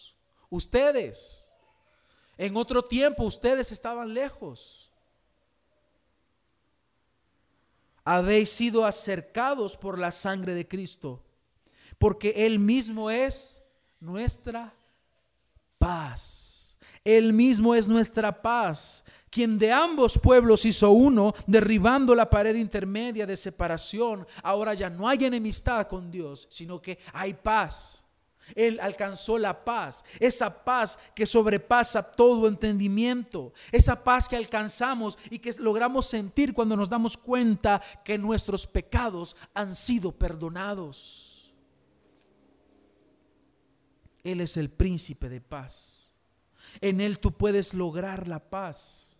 [0.50, 1.50] ustedes,
[2.36, 4.90] en otro tiempo ustedes estaban lejos,
[8.04, 11.22] habéis sido acercados por la sangre de Cristo,
[11.98, 13.62] porque Él mismo es
[14.00, 14.74] nuestra
[15.78, 16.78] paz.
[17.02, 23.26] Él mismo es nuestra paz quien de ambos pueblos hizo uno, derribando la pared intermedia
[23.26, 24.26] de separación.
[24.42, 27.99] Ahora ya no hay enemistad con Dios, sino que hay paz.
[28.54, 35.38] Él alcanzó la paz, esa paz que sobrepasa todo entendimiento, esa paz que alcanzamos y
[35.38, 41.52] que logramos sentir cuando nos damos cuenta que nuestros pecados han sido perdonados.
[44.22, 46.14] Él es el príncipe de paz.
[46.80, 49.16] En Él tú puedes lograr la paz.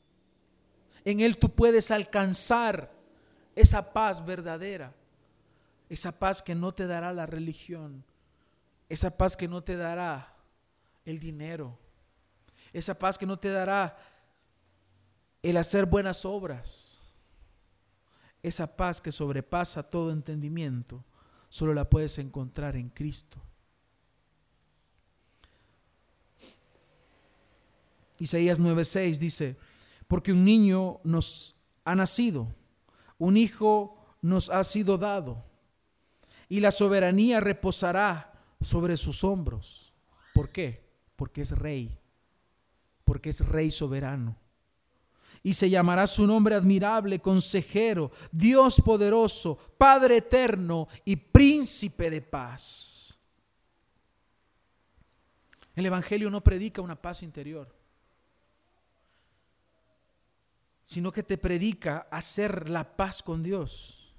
[1.05, 2.93] En Él tú puedes alcanzar
[3.55, 4.95] esa paz verdadera,
[5.89, 8.05] esa paz que no te dará la religión,
[8.91, 10.35] esa paz que no te dará
[11.05, 11.79] el dinero,
[12.73, 13.97] esa paz que no te dará
[15.43, 17.01] el hacer buenas obras,
[18.43, 21.05] esa paz que sobrepasa todo entendimiento,
[21.49, 23.41] solo la puedes encontrar en Cristo.
[28.19, 29.57] Isaías 9:6 dice,
[30.09, 32.53] porque un niño nos ha nacido,
[33.19, 35.45] un hijo nos ha sido dado,
[36.49, 38.30] y la soberanía reposará
[38.61, 39.95] sobre sus hombros.
[40.35, 40.89] ¿Por qué?
[41.17, 41.99] Porque es rey,
[43.05, 44.37] porque es rey soberano.
[45.43, 53.19] Y se llamará su nombre admirable, consejero, Dios poderoso, Padre eterno y príncipe de paz.
[55.75, 57.81] El Evangelio no predica una paz interior
[60.91, 64.13] sino que te predica hacer la paz con Dios,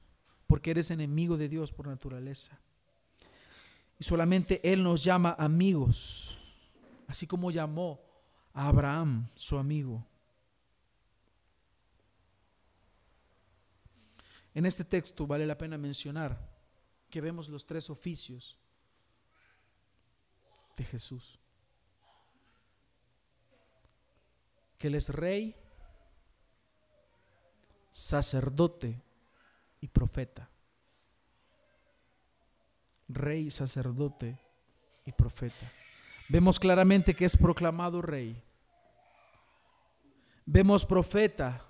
[0.47, 2.61] porque eres enemigo de Dios por naturaleza.
[4.01, 6.39] Y solamente Él nos llama amigos,
[7.05, 8.01] así como llamó
[8.51, 10.03] a Abraham su amigo.
[14.55, 16.35] En este texto vale la pena mencionar
[17.11, 18.57] que vemos los tres oficios
[20.75, 21.37] de Jesús.
[24.79, 25.55] Que Él es rey,
[27.91, 28.99] sacerdote
[29.79, 30.49] y profeta.
[33.13, 34.39] Rey, sacerdote
[35.05, 35.71] y profeta.
[36.29, 38.41] Vemos claramente que es proclamado rey.
[40.45, 41.65] Vemos profeta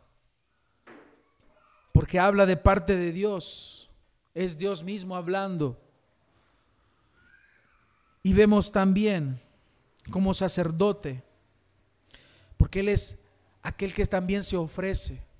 [1.91, 3.89] porque habla de parte de Dios.
[4.33, 5.79] Es Dios mismo hablando.
[8.23, 9.41] Y vemos también
[10.09, 11.23] como sacerdote,
[12.57, 13.23] porque Él es
[13.63, 15.31] aquel que también se ofrece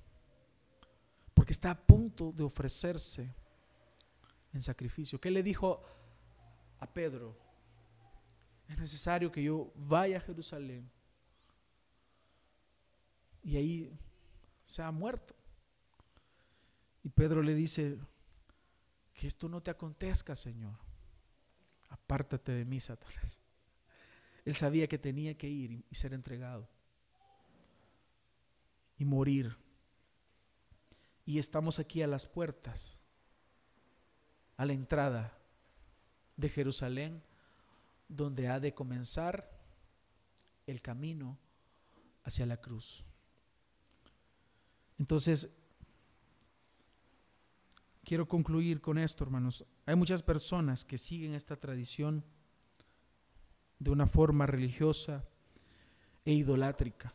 [1.34, 3.34] porque está a punto de ofrecerse
[4.52, 5.20] en sacrificio.
[5.20, 5.82] ¿Qué le dijo
[6.78, 7.36] a Pedro?
[8.68, 10.90] Es necesario que yo vaya a Jerusalén
[13.42, 13.98] y ahí
[14.64, 15.34] sea muerto.
[17.02, 17.98] Y Pedro le dice,
[19.14, 20.76] que esto no te acontezca, Señor.
[21.88, 23.40] Apártate de mí, Satanás.
[24.44, 26.68] Él sabía que tenía que ir y ser entregado
[28.98, 29.56] y morir
[31.24, 33.01] y estamos aquí a las puertas,
[34.56, 35.36] a la entrada
[36.36, 37.22] de Jerusalén,
[38.08, 39.50] donde ha de comenzar
[40.66, 41.38] el camino
[42.24, 43.04] hacia la cruz.
[44.98, 45.50] Entonces,
[48.04, 49.64] quiero concluir con esto, hermanos.
[49.86, 52.24] Hay muchas personas que siguen esta tradición
[53.78, 55.24] de una forma religiosa
[56.24, 57.12] e idolátrica,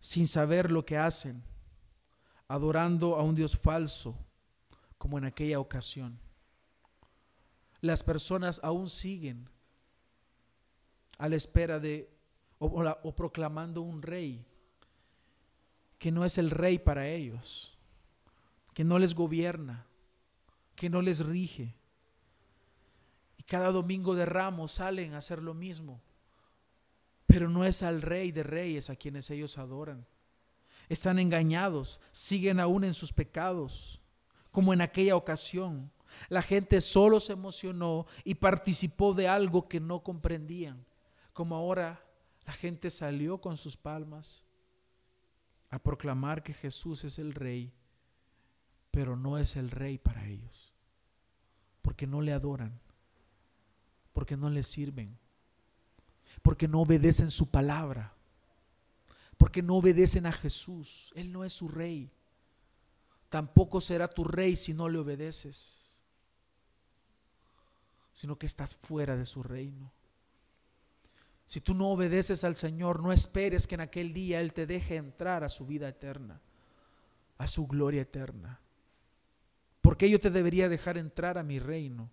[0.00, 1.44] sin saber lo que hacen
[2.48, 4.18] adorando a un Dios falso,
[5.02, 6.16] como en aquella ocasión.
[7.80, 9.48] Las personas aún siguen
[11.18, 12.08] a la espera de
[12.60, 14.46] o, proclamando un rey
[15.98, 17.76] que no es el rey para ellos,
[18.74, 19.88] que no les gobierna,
[20.76, 21.74] que no les rige.
[23.38, 26.00] Y cada domingo de ramos salen a hacer lo mismo,
[27.26, 30.06] pero no es al rey de reyes a quienes ellos adoran
[30.88, 34.01] están engañados, siguen aún en sus pecados,
[34.52, 35.90] como en aquella ocasión.
[36.28, 40.84] La gente solo se emocionó y participó de algo que no comprendían,
[41.32, 42.04] como ahora
[42.46, 44.44] la gente salió con sus palmas
[45.70, 47.72] a proclamar que Jesús es el rey,
[48.90, 50.72] pero no es el rey para ellos,
[51.80, 52.78] porque no le adoran,
[54.12, 55.18] porque no le sirven,
[56.42, 58.12] porque no obedecen su palabra,
[59.38, 61.12] porque no obedecen a Jesús.
[61.16, 62.10] Él no es su rey.
[63.32, 66.02] Tampoco será tu rey si no le obedeces,
[68.12, 69.90] sino que estás fuera de su reino.
[71.46, 74.96] Si tú no obedeces al Señor, no esperes que en aquel día Él te deje
[74.96, 76.42] entrar a su vida eterna,
[77.38, 78.60] a su gloria eterna.
[79.80, 82.10] Porque yo te debería dejar entrar a mi reino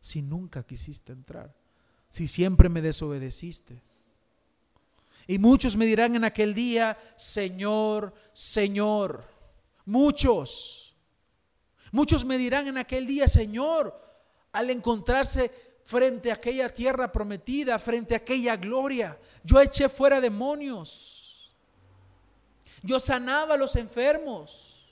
[0.00, 1.54] si nunca quisiste entrar?
[2.08, 3.82] Si siempre me desobedeciste.
[5.26, 9.33] Y muchos me dirán en aquel día, Señor, Señor.
[9.84, 10.94] Muchos.
[11.92, 13.94] Muchos me dirán en aquel día, Señor,
[14.52, 15.50] al encontrarse
[15.84, 19.18] frente a aquella tierra prometida, frente a aquella gloria.
[19.44, 21.54] Yo eché fuera demonios.
[22.82, 24.86] Yo sanaba a los enfermos.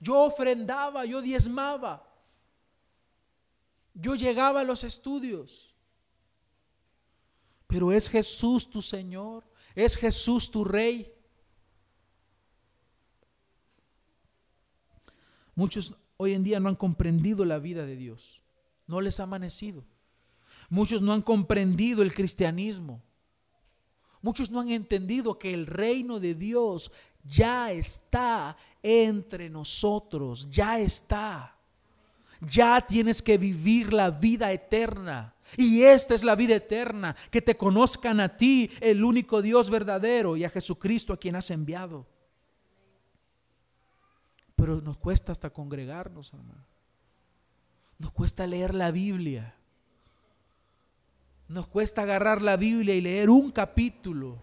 [0.00, 2.06] Yo ofrendaba, yo diezmaba.
[3.94, 5.74] Yo llegaba a los estudios.
[7.66, 9.44] Pero es Jesús tu Señor,
[9.74, 11.13] es Jesús tu Rey.
[15.54, 18.44] Muchos hoy en día no han comprendido la vida de Dios
[18.86, 19.84] no les ha amanecido.
[20.68, 23.02] Muchos no han comprendido el cristianismo.
[24.22, 26.90] Muchos no han entendido que el reino de Dios
[27.24, 31.56] ya está entre nosotros, ya está.
[32.40, 35.34] Ya tienes que vivir la vida eterna.
[35.56, 40.36] Y esta es la vida eterna, que te conozcan a ti, el único Dios verdadero,
[40.36, 42.06] y a Jesucristo a quien has enviado.
[44.56, 46.64] Pero nos cuesta hasta congregarnos, hermano.
[47.98, 49.54] Nos cuesta leer la Biblia.
[51.48, 54.38] Nos cuesta agarrar la Biblia y leer un capítulo.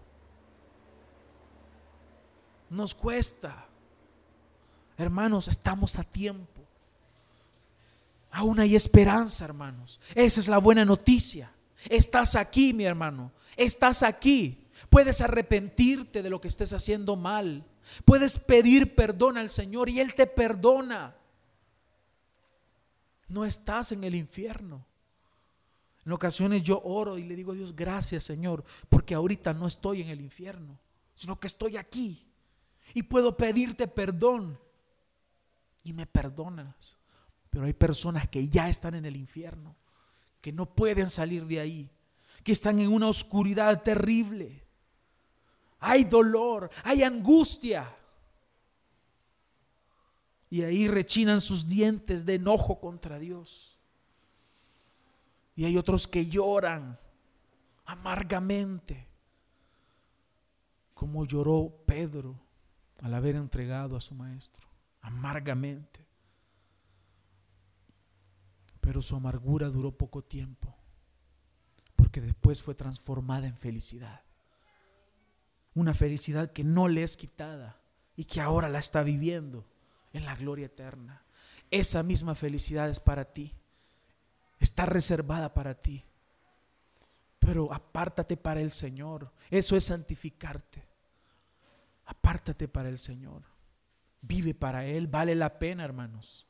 [2.70, 3.66] Nos cuesta.
[4.96, 6.62] Hermanos, estamos a tiempo.
[8.30, 10.00] Aún hay esperanza, hermanos.
[10.14, 11.50] Esa es la buena noticia.
[11.88, 13.32] Estás aquí, mi hermano.
[13.56, 14.66] Estás aquí.
[14.88, 17.64] Puedes arrepentirte de lo que estés haciendo mal.
[18.04, 21.16] Puedes pedir perdón al Señor y Él te perdona
[23.32, 24.86] no estás en el infierno.
[26.04, 30.02] En ocasiones yo oro y le digo a Dios, gracias Señor, porque ahorita no estoy
[30.02, 30.78] en el infierno,
[31.14, 32.28] sino que estoy aquí
[32.94, 34.58] y puedo pedirte perdón.
[35.84, 36.96] Y me perdonas.
[37.50, 39.76] Pero hay personas que ya están en el infierno,
[40.40, 41.90] que no pueden salir de ahí,
[42.44, 44.61] que están en una oscuridad terrible.
[45.82, 47.92] Hay dolor, hay angustia.
[50.48, 53.78] Y ahí rechinan sus dientes de enojo contra Dios.
[55.56, 56.98] Y hay otros que lloran
[57.84, 59.08] amargamente,
[60.94, 62.38] como lloró Pedro
[63.00, 64.68] al haber entregado a su maestro,
[65.00, 66.06] amargamente.
[68.80, 70.76] Pero su amargura duró poco tiempo,
[71.96, 74.22] porque después fue transformada en felicidad.
[75.74, 77.78] Una felicidad que no le es quitada
[78.16, 79.64] y que ahora la está viviendo
[80.12, 81.22] en la gloria eterna.
[81.70, 83.52] Esa misma felicidad es para ti.
[84.60, 86.04] Está reservada para ti.
[87.38, 89.32] Pero apártate para el Señor.
[89.50, 90.84] Eso es santificarte.
[92.06, 93.42] Apártate para el Señor.
[94.20, 95.06] Vive para Él.
[95.06, 96.46] Vale la pena, hermanos.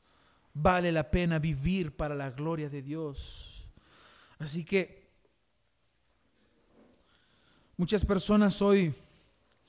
[0.53, 3.71] Vale la pena vivir para la gloria de Dios.
[4.39, 5.09] Así que
[7.77, 8.93] muchas personas hoy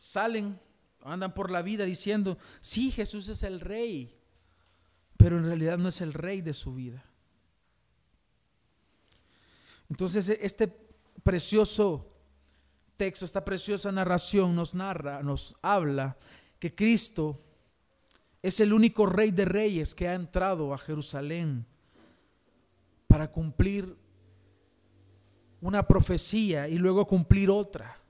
[0.03, 0.59] salen
[1.05, 4.17] Andan por la vida diciendo, sí, Jesús es el rey,
[5.17, 7.03] pero en realidad no es el rey de su vida.
[9.89, 10.67] Entonces este
[11.21, 12.09] precioso
[12.95, 16.17] texto, esta preciosa narración nos narra, nos habla
[16.57, 17.41] que Cristo
[18.41, 21.65] es el único rey de reyes que ha entrado a Jerusalén
[23.07, 23.95] para cumplir
[25.59, 28.02] una profecía y luego cumplir otra,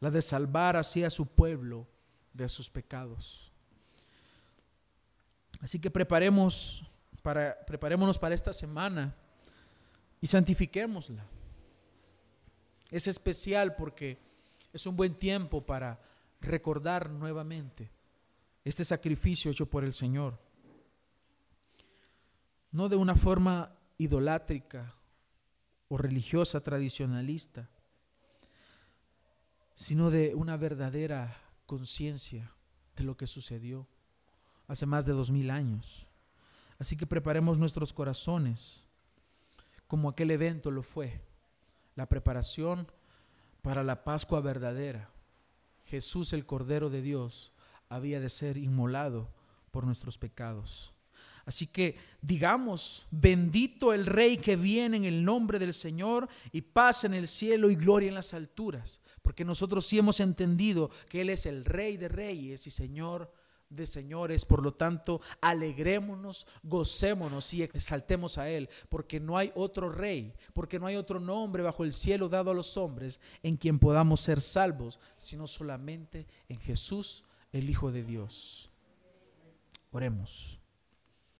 [0.00, 1.86] la de salvar así a su pueblo
[2.32, 3.52] de sus pecados.
[5.60, 6.84] Así que preparemos
[7.22, 9.14] para, preparémonos para esta semana
[10.20, 11.24] y santifiquémosla.
[12.90, 14.18] Es especial porque
[14.72, 16.00] es un buen tiempo para
[16.40, 17.90] recordar nuevamente
[18.64, 20.38] este sacrificio hecho por el Señor.
[22.72, 24.94] No de una forma idolátrica
[25.88, 27.68] o religiosa tradicionalista,
[29.80, 32.52] sino de una verdadera conciencia
[32.96, 33.88] de lo que sucedió
[34.68, 36.06] hace más de dos mil años.
[36.78, 38.84] Así que preparemos nuestros corazones
[39.86, 41.22] como aquel evento lo fue,
[41.94, 42.92] la preparación
[43.62, 45.08] para la Pascua verdadera.
[45.86, 47.54] Jesús el Cordero de Dios
[47.88, 49.32] había de ser inmolado
[49.70, 50.92] por nuestros pecados.
[51.44, 57.04] Así que digamos, bendito el Rey que viene en el nombre del Señor y paz
[57.04, 61.30] en el cielo y gloria en las alturas, porque nosotros sí hemos entendido que Él
[61.30, 63.32] es el Rey de Reyes y Señor
[63.70, 69.88] de señores, por lo tanto, alegrémonos, gocémonos y exaltemos a Él, porque no hay otro
[69.88, 73.78] rey, porque no hay otro nombre bajo el cielo dado a los hombres en quien
[73.78, 78.70] podamos ser salvos, sino solamente en Jesús, el Hijo de Dios.
[79.92, 80.59] Oremos.